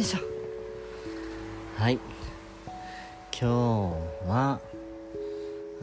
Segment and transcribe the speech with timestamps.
[0.00, 0.18] いしょ。
[1.76, 1.98] はい。
[3.38, 4.60] 今日は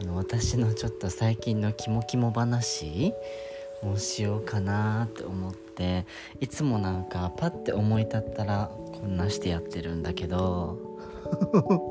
[0.00, 3.12] あの私のちょっと最近のキモキモ話
[3.82, 6.06] をしようかなって思って
[6.40, 10.78] いつもなんかパッて思い立ったらこんなしてやってるんだけど。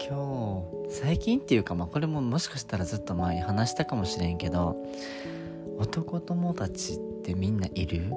[0.00, 4.76] 今日最近っていうかまあこれももしかしたらずっと前に話したかもしれんけど
[5.78, 8.10] 男友達ってみんないる？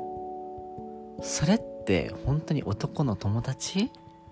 [1.22, 1.71] それって
[2.26, 3.92] 本当に男の友達？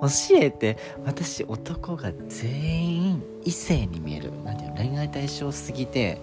[0.00, 0.76] 教えて。
[1.04, 4.32] 私男が全員異性に見える。
[4.42, 4.76] なんていうの？
[4.76, 6.20] 恋愛対象すぎて。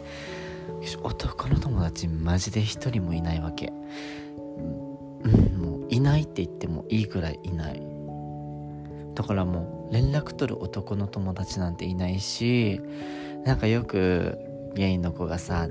[1.03, 3.71] 男の友達マジで一人もいないわけ。
[5.23, 7.81] うんもういないって言ってもいいぐらいいない。
[9.13, 12.81] だからもう連絡取る男の友達なんていないし
[13.45, 14.37] なんかよく
[14.73, 15.67] ゲイの子がさ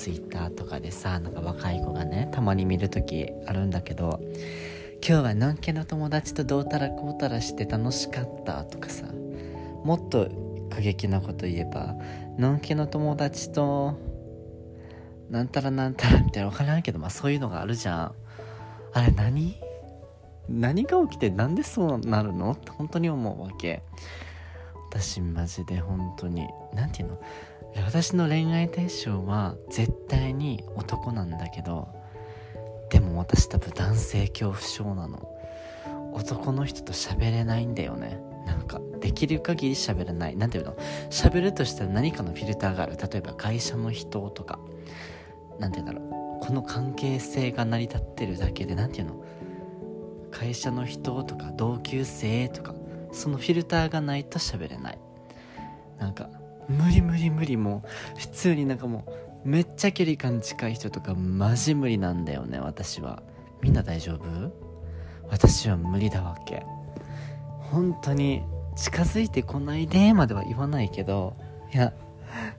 [0.00, 4.18] ツイッターとかでさなんか若い子がねたまに見る時あるんだけど
[5.06, 9.04] 今日はのんけの友達とどうたらこうたらして楽しかったとかさ
[9.84, 10.30] もっと
[10.70, 11.94] 過激なこと言えば
[12.38, 13.98] のんけの友達と
[15.28, 18.14] なんたらなんたらみたいな分からんけどまあそういうのがあるじゃん。
[18.94, 19.60] あれ何？
[20.48, 22.52] 何が起きてなんでそうなるの？
[22.52, 23.82] って本当に思うわけ。
[24.90, 27.20] 私マジで本当に何て言うの？
[27.76, 31.88] 私の恋愛対象は絶対に男なんだけど
[32.90, 35.28] でも私多分男性恐怖症なの。
[36.12, 38.20] 男の人と喋れないんだよね。
[38.44, 40.36] なんかできる限り喋れない。
[40.36, 40.74] 何ていうの？
[41.08, 42.96] 喋るとしたら何かのフィルターがある。
[42.96, 44.58] 例えば会社の人とか。
[45.60, 46.44] 何て言うんだろう。
[46.44, 49.24] この関係性が成り立ってるだけで何て言うの？
[50.32, 52.74] 会社の人とか同級生とか。
[53.12, 54.98] そのフィルターがないと喋れない。
[55.98, 56.28] なんか
[56.78, 57.82] 無理無理無理も
[58.14, 59.04] う普通になんかも
[59.44, 63.22] うめっちゃ距離感近い人とかマジ無理なんだよね私は。
[63.62, 64.52] みんな大丈夫？
[65.28, 66.64] 私は無理だわけ。
[67.70, 68.42] 本当に
[68.76, 71.36] 近づいてこないでまでは言わないけど
[71.72, 71.92] いや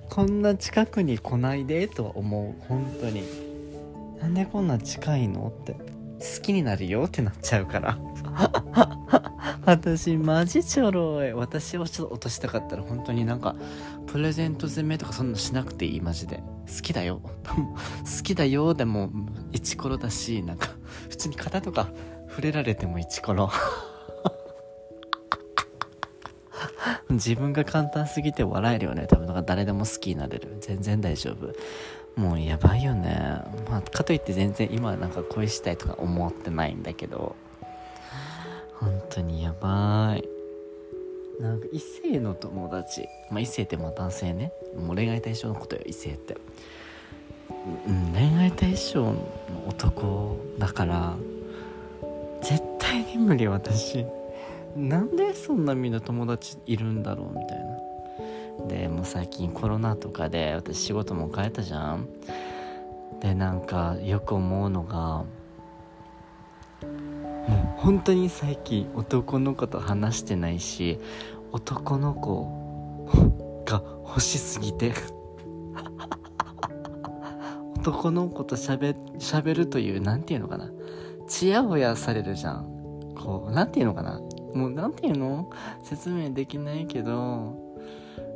[0.10, 2.66] こんな近くに来ないでとは思う。
[2.68, 3.24] 本当に。
[4.22, 5.76] なんでこんな近いのって。
[6.22, 7.98] 好きになるよってなっちゃうから。
[9.66, 11.34] 私マジちょろい。
[11.34, 13.56] 私をちょっと落としたかったら本当になんか
[14.08, 16.02] プレゼント攻めとかそんなしなくていい。
[16.02, 16.44] マジで。
[16.68, 17.22] 好きだよ。
[17.54, 19.10] 好きだよでも
[19.52, 20.70] イチコロだしなんか
[21.10, 21.90] 普通に肩とか
[22.30, 23.50] 触れられてもイチコロ。
[27.10, 29.06] 自分が簡単すぎて笑えるよね。
[29.08, 30.58] 多分だか誰でも好きになれる。
[30.62, 31.54] 全然大丈夫。
[32.16, 33.42] もうやばいよね。
[33.70, 37.36] まあかといって全然今なんか恋したいとか思ってないんだけど。
[38.80, 40.28] 本当にやばい。
[41.40, 43.08] なんか異性の友達。
[43.30, 44.52] まあ異性ってまあ男性ね。
[44.76, 46.36] もう恋愛対象のことよ異性って。
[47.88, 49.16] うん恋愛対象の
[49.68, 51.16] 男だから
[52.42, 54.06] 絶対に無理私。
[54.76, 57.91] なんでそんなみんな友達いるんだろうみたいな。
[58.68, 62.08] でもう最近コロナとかで私仕事も変えたじゃん。
[63.20, 65.26] でなんかよく思うのがも
[66.82, 66.86] う
[67.78, 71.00] 本当に最近男の子と話してないし
[71.52, 73.06] 男の子
[73.66, 74.94] が欲しすぎて。
[77.82, 78.96] 男の子としゃべ
[79.44, 80.70] べるという何て言うのかな。
[81.28, 83.14] ちやほやされるじゃん。
[83.16, 84.20] こう何て言うのかな。
[84.54, 85.50] もう何て言うの？
[85.82, 87.71] 説明できないけど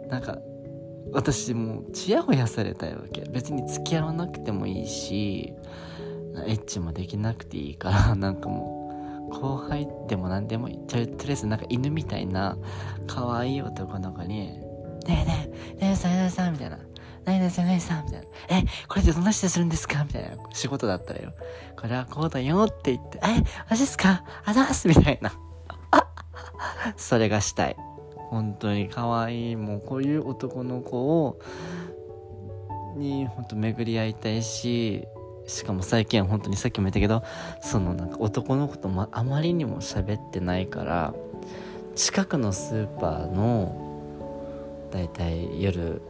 [0.10, 0.38] なんか
[1.12, 3.22] 私もうちやほやされたいわけ。
[3.32, 5.54] 別に付き合わなくてもいいし
[6.48, 10.80] エッチもできなくていいから なんかもう後輩でも何でもいい。
[10.88, 12.58] とりあえずなんか犬みたいな
[13.08, 14.60] 可愛い男の子に
[15.08, 15.50] 「ねえね
[15.80, 16.78] えねえさんねえさん」みたいな
[17.26, 18.28] 「何々さん何さん」みたいな
[18.60, 20.30] 「えこれでどんなしてするんですか?」みたいな。
[20.54, 21.34] 仕事だったらよ
[21.80, 24.24] 「これはこうだよ」って言って「えマジっすか？
[24.46, 25.32] あざーす」みたいな。
[26.98, 27.76] それがしたい。
[28.35, 31.40] 本当に可愛いもうこういう男の子を
[32.97, 35.08] に本当巡り合いたいし
[35.47, 37.23] しかも最近本当にさっきも言ったけど
[37.61, 41.14] そのなんか男の子と、あまりにも喋ってないから
[41.96, 46.02] 近くのスーパーのだいたい夜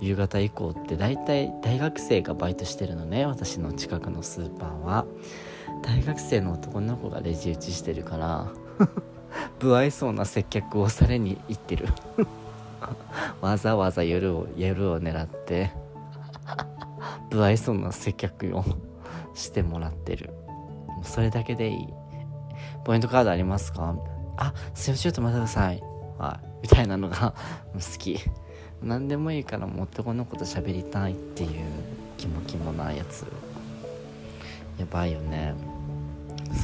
[0.00, 5.04] 夕方以降って大体大学生がバイトしてるのね私の近くのスーパーは。
[5.82, 8.48] 大学生の男の子がレジ打ちしてるから。
[9.58, 11.88] 不愛想な接客をされに行ってる。
[13.40, 15.70] わざわざ夜を夜を狙って
[17.30, 18.64] 不愛想な接客を
[19.34, 20.30] してもらってる。
[20.88, 21.88] もうそれだけでいい。
[22.84, 23.94] ポイントカードありますか？
[24.36, 25.82] あすいませんちょっと待ってください。
[26.18, 27.34] はいみたいなのが
[27.74, 28.18] 好き。
[28.82, 31.50] 何でもいいからもっとこの子と喋りたいっていう
[32.16, 33.26] キモキモなやつ。
[34.78, 35.54] やばいよね。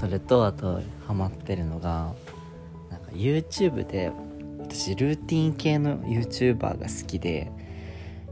[0.00, 2.12] それとあとハマってるのが
[3.16, 4.12] YouTube で
[4.60, 7.50] 私ルーティン系の YouTuber が好きで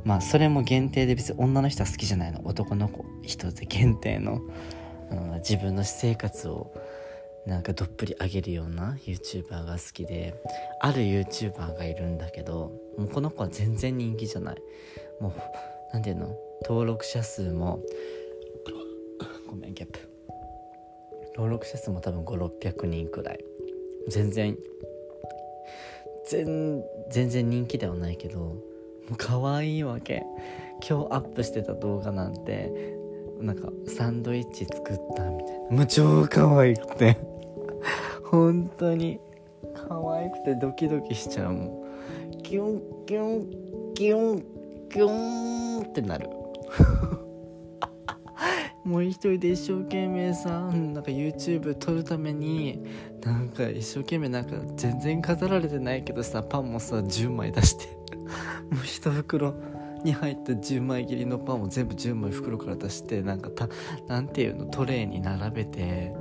[0.05, 2.41] まあそれも限定で別に女の人は好きじゃないの。
[2.45, 4.41] 男の子人で限定の、
[5.11, 6.75] うん、自分の私生活を
[7.47, 10.35] なんかどっぷり上げるような YouTuber が好きで
[10.81, 14.57] ある YouTuber がいるんだけどもうこの子は全然人気じゃない。
[15.21, 15.33] もう
[15.93, 16.37] 何て言うの？
[16.67, 17.81] 登録者数も
[19.49, 19.99] ごめんギャップ。
[21.37, 23.45] 登録者数も多分5600人くらい。
[24.09, 24.57] 全然。
[26.31, 28.55] 全然人気ではないけども
[29.13, 30.25] う可愛いわけ。
[30.89, 32.97] 今日アップしてた動画なんて
[33.41, 35.77] なんかサンドイッチ作ったみたいな。
[35.77, 37.19] もう超可愛くて。
[38.25, 39.21] 本当に。
[39.75, 41.85] 可愛くてドキドキしちゃうも
[42.31, 42.43] ん。
[42.43, 43.51] キュンキュン
[43.95, 44.45] キュン
[44.89, 46.31] キュンってなる。
[48.85, 52.83] もう一人で一生懸命さなんか YouTube 撮るために
[53.23, 57.87] なんか一生懸命なんか全然飾られてないけどさパンもさ10枚出して。
[58.71, 59.55] もう一袋
[60.03, 63.69] に入った10枚切りのパンを全部10枚袋から出してなんかた
[64.07, 66.15] なんていうのトレーに並べて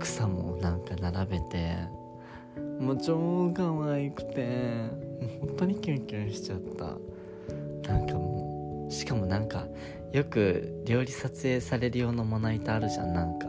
[0.00, 1.98] 草もなんか並べて。
[2.80, 4.46] もう超可愛くて
[5.40, 6.96] 本当にキュンキュンしちゃった。
[7.92, 9.66] なんかもうしかもなんか
[10.12, 13.12] よく料理撮影される用のまな板あるじゃん。
[13.12, 13.46] なんか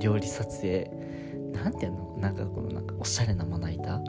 [0.00, 0.90] 料理撮影。
[1.52, 2.16] なんていうの？
[2.18, 4.02] なんかこのなんかおしゃれなまな板？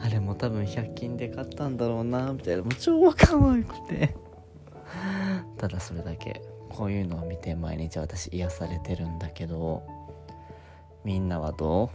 [0.00, 2.62] あれも多分100均で買ったんだろうなみたいな。
[2.62, 4.14] もう超可愛くて。
[5.58, 6.42] ただそれだけ。
[6.70, 9.82] こういうのを見て毎日私癒されてるんだけど。
[11.04, 11.90] みんなはど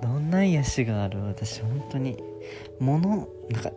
[0.00, 0.02] う？
[0.02, 1.24] どんな癒しがある？
[1.24, 2.22] 私本当に。
[2.78, 3.72] 物なんか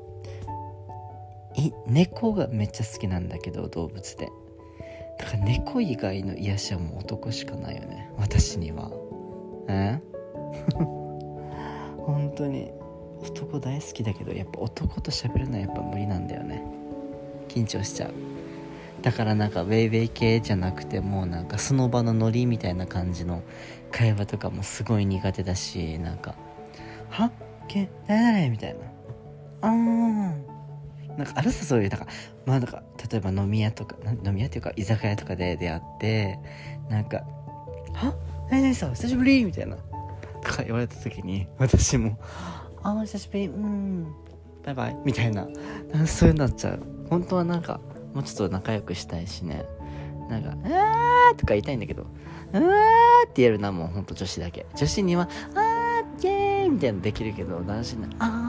[1.87, 4.29] 猫がめっちゃ好きなんだけど動物で。
[5.17, 8.09] だから猫以外の癒しはもう男しかないよね。
[8.17, 8.91] 私には。
[9.67, 9.99] え？
[11.97, 12.71] 本当に。
[13.21, 16.63] 男大好きだけどやっぱ男と喋るのはやっぱ無理なんだよね。
[17.49, 18.13] 緊張しちゃう。
[19.01, 23.41] だからなんかウェイウェイ系じゃなくてもうなんかその場のノリみたいな感じの
[23.91, 26.35] 会話とかもすごい苦手だしなんか
[27.09, 27.31] 「はっ
[27.67, 27.89] け？
[28.07, 28.79] 誰誰?」みたいな
[29.61, 30.48] 「あー。
[31.19, 32.07] なんかあるさそういうなんか
[32.45, 32.81] まあなんか
[33.11, 36.39] 例えば飲み屋とか飲み屋っていうか居酒屋とかで出会って
[36.89, 37.17] なんか
[37.93, 38.15] 「は？
[38.49, 39.75] 何々さん久しぶり?」みたいな
[40.41, 42.17] とか言われた時に 私も
[42.81, 44.07] 「ああ久しぶりうん
[44.63, 45.45] バイバイ」みたいな
[45.91, 46.79] なんかそういうなっちゃう。
[47.09, 47.81] 本当はなんか
[48.13, 49.65] もうちょっと仲良くしたいしね。
[50.29, 52.05] なんか「あー」とか言いたいんだけど
[52.53, 52.61] 「あー」
[53.25, 54.65] って言えるのはもうほんと女子だけ。
[54.75, 58.48] 女子には「あーイェーイ」みたいなのできるけど男子には「あー」みたいな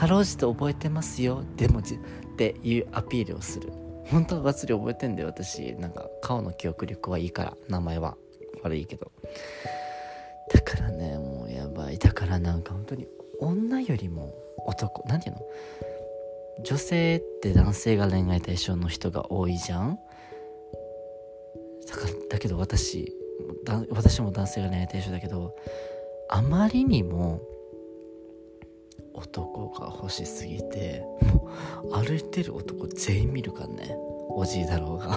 [0.00, 1.98] かろうじて覚えてますよ」でもじっ
[2.36, 3.70] ていうアピールをする。
[4.06, 5.74] 本当はがっつり覚えてんだよ私。
[5.74, 8.16] なんか顔の記憶力はいいから名前は。
[8.62, 9.12] 悪いけど。
[10.52, 11.98] だからねもうやばい。
[11.98, 13.06] だからなんか本当に
[13.38, 14.34] 女よりも
[14.66, 15.04] 男。
[15.06, 16.64] 何て言うの？
[16.64, 19.98] 女性って男性が恋愛対象の人が多いじゃん。
[21.88, 23.16] だからだけど私
[23.64, 25.54] だ私も男性が恋愛対象だけど
[26.28, 27.40] あまりにも
[29.20, 31.48] 男が欲しすぎても
[31.84, 33.96] う歩いてる男全員見るからね。
[34.30, 35.16] おじいだろうが。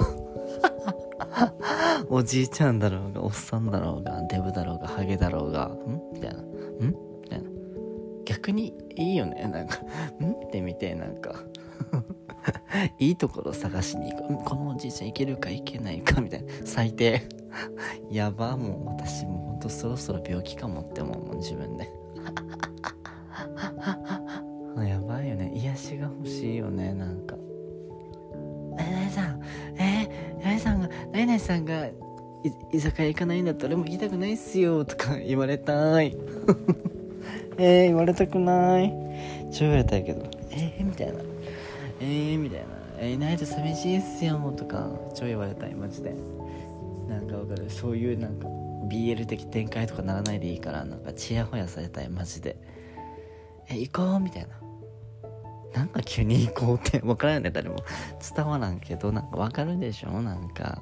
[2.09, 6.01] おじいちゃんだろうがおっさんだろうがデブだろうがハゲだろうがん？
[6.13, 6.43] みたいな「ん?」
[7.23, 7.49] みたいな。
[8.25, 9.47] 逆にいいよね。
[9.47, 9.79] なんか
[10.19, 11.35] 「ん?」って見てなんか。
[12.99, 14.43] いいところ探しに行く。
[14.43, 16.51] このおじいちゃんいけるかいけないかみたいな。
[16.65, 17.21] 最低。
[18.11, 21.85] やばもう私もうほんとそろそろ病気かもって思うもん自分で。
[21.85, 22.02] や
[31.39, 32.03] さんがな々さんが
[32.71, 36.15] 居酒屋行かないんだったら俺も行きたくないっすよ」とか言われたい。
[37.57, 38.91] えー、言われたくない。
[39.51, 40.25] 超言われたいけど。
[40.51, 41.13] えー、みたいな。
[42.01, 42.65] えー、みたいな
[42.99, 46.13] 「えー、いないと寂しいっすよ」とか超言われたいマジで。
[47.07, 47.69] なんかわかる。
[47.69, 48.47] そういうなんか
[48.89, 52.57] BL 的展開とかならないでいいからなんかチヤホヤされたいマジで。
[53.69, 54.49] え行こうみたいな。
[55.73, 57.77] なんか急に行こうって分からんよね誰も。
[58.35, 60.21] 伝わらんけどなんか分かるでしょ？
[60.21, 60.81] なんか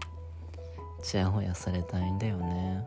[1.01, 2.85] チヤホヤされたいんだよね。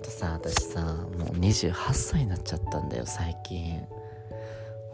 [0.00, 3.80] あとさ私さもう28歳になっちゃったんだよ最近。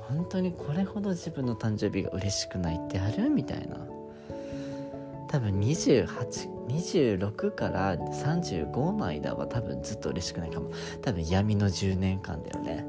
[0.09, 3.31] 本当にこれほど自分の誕生日が嬉しくないってある？
[3.31, 3.77] みたいな。
[5.29, 10.73] 多分2826から35の間は多分ずっと嬉しくないかも。
[11.03, 12.85] 多分闇の10年間だよね。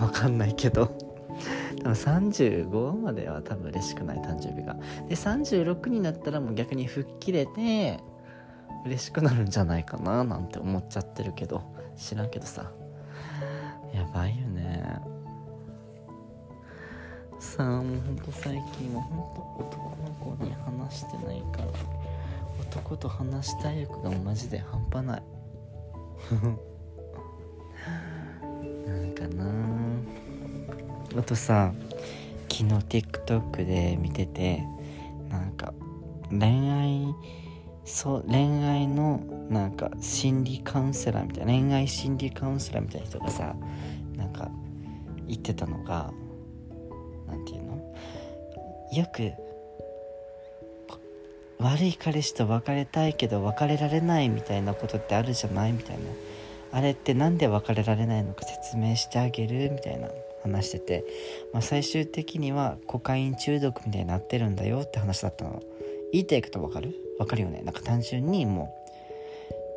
[0.00, 1.09] わかんないけど。
[1.82, 4.76] 多分35までは多分嬉しくない誕生日が。
[5.08, 8.00] で36になったらもう逆に吹っ切れて
[8.84, 11.62] 嬉しくなるんじゃないかななんて思っちゃってるけど。
[11.96, 12.72] 知らんけどさ。
[13.92, 14.98] やばいよね。
[17.38, 21.66] さあもうほんと最近はほんと男の子に話してないから。
[22.60, 25.22] 男と話したい欲がマジで半端ない。
[28.86, 29.89] なんかなあ。
[31.16, 31.72] あとさ
[32.48, 34.62] 昨日 TikTok で見てて
[35.28, 35.72] なんか
[36.30, 37.14] 恋愛
[37.84, 43.54] そう恋愛のなんか心理カウンセラーみたいな恋愛心理カウンセラーみたいな人がさ
[44.16, 44.50] なんか
[45.26, 46.12] 言ってたのが
[47.26, 47.94] 何て言うの？
[48.92, 49.32] よく
[51.58, 55.72] 悪い彼氏と別れたいけど別れられないみたいなことってあるじゃない？
[55.72, 56.02] みたいな。
[56.72, 59.70] あれって何で別れられないのか説明してあげる？
[59.72, 60.08] みたいな。
[60.42, 61.04] 話してて、
[61.52, 65.62] まあ、最終的にはコカイン中毒みたいになってるんだよって話だったの。
[66.12, 66.94] 言いたいこと分かる？
[67.18, 67.62] 分かるよね。
[67.62, 68.74] なんか単純にも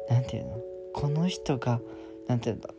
[0.10, 0.58] う何て言うの？
[0.93, 1.79] この人が
[2.27, 2.70] 何て言うんだ？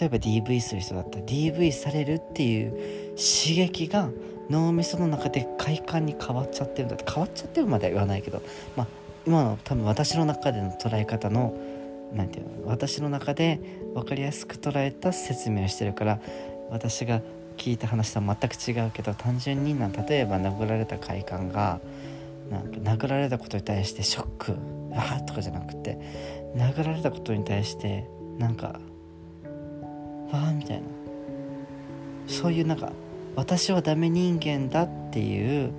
[0.00, 2.70] 例えば DV する人だったら DV されるっていう
[3.16, 4.08] 刺激が
[4.48, 7.04] 脳みその中で快感に変わっちゃってるんだって。
[7.10, 8.42] 変わっちゃってるまでは言わないけど
[8.76, 8.86] まあ
[9.26, 11.54] 今の多分私の中での捉え方の
[12.14, 12.68] 何て言うの？
[12.68, 13.60] 私の中で
[13.94, 16.20] 分かりやすく捉えた説明をしてるから
[16.70, 17.20] 私が
[17.56, 21.80] 聞いた話とは全く違うけど単純にな例えば殴られた快感が
[22.50, 24.56] なんか殴られたことに対してショック
[24.92, 25.98] ああとかじゃなくて
[26.56, 28.80] 殴られたことに対してなんか
[30.32, 30.82] わあみたいな。
[32.26, 32.90] そういうなんか
[33.36, 35.72] 私はダメ人間だっていう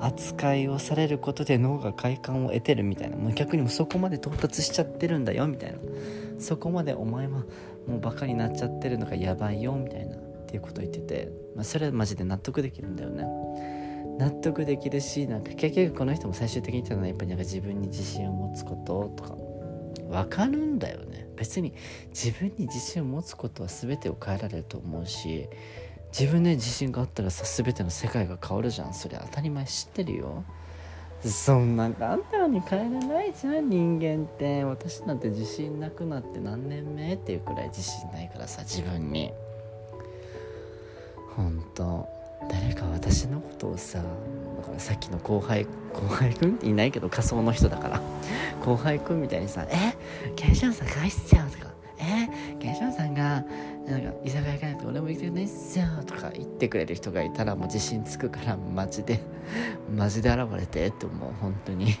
[0.00, 3.16] 扱いをされることで脳が快感を得てるみたいな。
[3.16, 5.78] もう逆にもそこまで到達しちゃってるんだよみたいな。
[6.38, 7.40] そこまでお前は
[7.86, 10.09] もうバカになっちゃってるのがやばいよみたいな。
[10.50, 13.24] っていうことを言ってて、まあ、それはマジで納得できるんだよね。
[14.18, 19.50] 納得できるしなんか結局この人も最終的に言ったのはやっぱりなんか自分に自信を持つこととか。
[20.10, 21.28] 分かるんだよね。
[21.36, 21.72] 別に
[22.08, 25.48] 自分に自信を持つことは全てを変えられると思うし
[26.18, 28.92] 自分で自信があったらさ全ての世界が変わるじゃん。
[28.92, 30.44] それ当たり前知ってるよ。
[31.24, 34.64] そんな簡単に変えれないじゃん人間って。
[34.64, 39.32] 私なんて自信なくなって何年目っていうくらい自信ないからさ自分に。
[41.36, 42.08] ほんと
[42.48, 44.04] 誰か私のことをさだ
[44.64, 48.00] からさっきの後輩後輩くんいないけど仮想の人だから。
[48.64, 49.96] 後輩くんみたいにさ「え？
[50.36, 52.28] ケンションさん返しちゃう」とか「え？
[52.58, 53.44] ケンションさんが
[53.86, 59.20] なんか居酒屋行かないと俺も行きたくないっすよ」とか言ってくれる人がいたらもう自信つくからマジで。
[59.96, 61.32] マジで現れてって思う。
[61.40, 61.94] 本当に。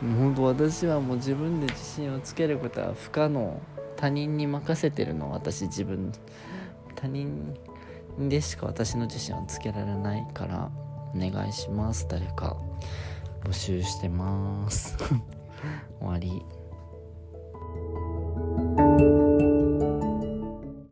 [0.00, 3.60] 本当私はもう自分で自信をつけることは不可能。
[3.96, 6.12] 他人に任せてるの私自分。
[6.96, 7.54] 他人
[8.18, 10.70] でしか私の自信はつけられないから
[11.14, 12.06] お願いします。
[12.08, 12.56] 誰か
[13.44, 14.96] 募集してます。
[16.00, 16.44] 終わり。